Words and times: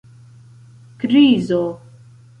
krizo 0.99 1.61